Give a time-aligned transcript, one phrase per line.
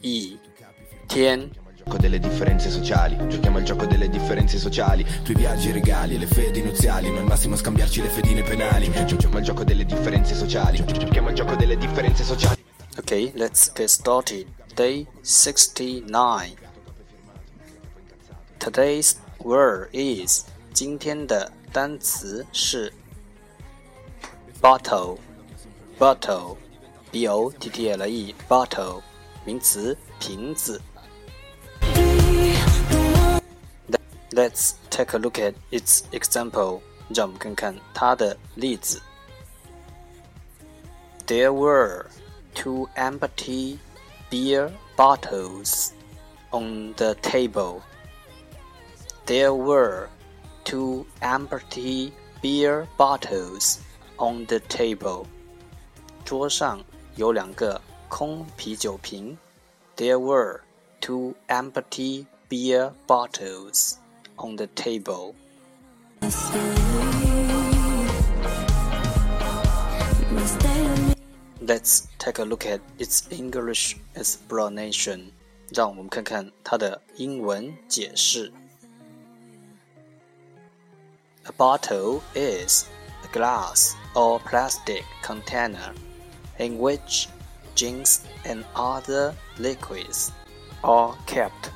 [0.00, 0.38] i
[1.06, 1.50] tien
[1.84, 6.18] gioco delle differenze sociali giochiamo al gioco delle differenze sociali tu i viaggi regali e
[6.18, 10.34] le fedi nuziali ma al massimo scambiarci le fedine penali giochiamo al gioco delle differenze
[10.34, 12.64] sociali giochiamo al gioco delle differenze sociali
[12.98, 16.54] okay let's get started day 69
[18.58, 22.92] today's word is 今天的单词是
[24.60, 25.18] bottle
[25.98, 26.56] bottle
[27.10, 29.02] b o t t l e bottle
[29.46, 30.80] 名词瓶子。
[34.30, 36.80] Let's take a look at its example。
[37.14, 39.00] 让我们看看它的例子。
[41.26, 42.06] There were
[42.54, 43.78] two empty
[44.30, 45.92] beer bottles
[46.50, 47.80] on the table.
[49.26, 50.08] There were
[50.64, 53.78] two empty beer bottles
[54.16, 55.26] on the table.
[56.24, 56.82] 桌上
[57.16, 59.36] 有两个空啤酒瓶。
[59.96, 60.62] There were
[61.00, 63.98] two empty beer bottles
[64.38, 65.34] on the table.
[71.60, 75.32] Let's take a look at its English explanation.
[75.74, 78.52] 让我们看看它的英文解释。
[81.44, 82.84] A bottle is
[83.24, 85.92] a glass or plastic container
[86.58, 87.28] in which
[87.76, 90.30] drinks and other liquids
[90.82, 91.70] are kept.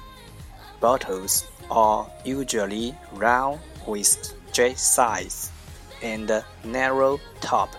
[0.81, 4.07] Bottles are usually round with
[4.53, 5.51] straight sides
[6.03, 7.71] and narrow top.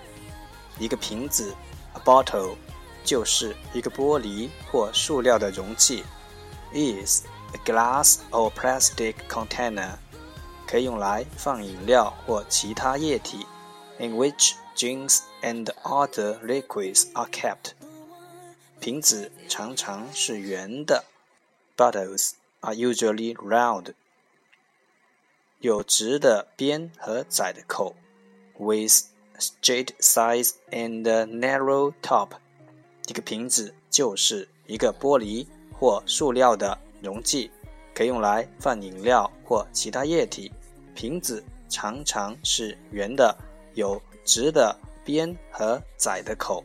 [0.80, 1.53] 一个瓶子，
[1.94, 2.56] a bottle，
[3.03, 6.03] 就是一个玻璃或塑料的容器。
[6.74, 9.94] Is a glass or plastic container，
[10.68, 13.46] 可以用来放饮料或其他液体。
[14.00, 17.72] In which drinks and other liquids are kept.
[18.82, 21.04] 瓶子常常是圆的
[21.76, 22.32] ，bottles
[22.62, 23.94] are usually round，
[25.60, 27.94] 有直的边和窄的口
[28.59, 29.04] ，with
[29.38, 32.31] straight sides and narrow top。
[33.06, 37.53] 一个瓶子就是一个玻璃或塑料的容器，
[37.94, 40.50] 可以用来放饮料或其他液体。
[40.92, 43.38] 瓶子常常是圆的，
[43.75, 46.65] 有直的边和窄的口。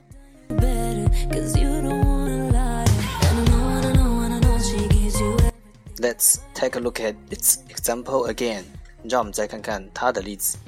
[5.99, 8.65] Let's take a look at its example again.
[9.05, 10.59] 让我们再看看它的例子。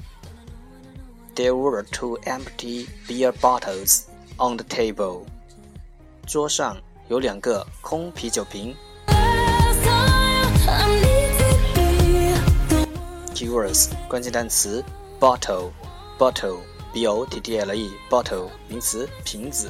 [1.35, 4.03] There were two empty beer bottles
[4.37, 5.25] on the table.
[6.25, 6.77] 桌上
[7.09, 8.75] 有两个空啤酒瓶。
[13.33, 14.83] Keywords 关键单词
[15.19, 15.71] bottle
[16.17, 16.59] bottle
[16.93, 19.69] b o t t l e bottle 名词瓶子。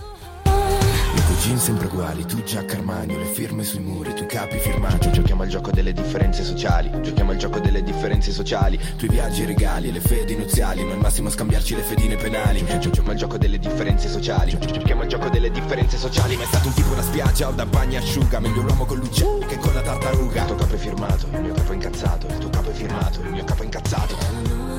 [1.41, 5.11] Jeans sempre uguali, tu giacca Armani, le firme sui muri, tu capi firmati.
[5.11, 8.79] Giochiamo al gioco delle differenze sociali, giochiamo al gioco delle differenze sociali.
[8.95, 12.63] Tu i viaggi regali, le fedi nuziali, ma al massimo scambiarci le fedine penali.
[12.79, 16.35] Giochiamo al gioco delle differenze sociali, giochiamo al gioco delle differenze sociali.
[16.35, 19.57] Ma è stato un tipo da spiaggia o da bagnasciuga, meglio l'uomo con l'uccello che
[19.57, 20.41] con la tartaruga.
[20.41, 23.21] Il tuo capo è firmato, il mio capo è incazzato, il tuo capo è firmato,
[23.21, 24.70] il mio capo è incazzato.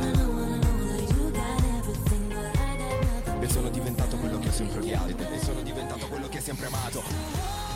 [4.95, 7.72] altri E sono diventato quello che è sempre amato.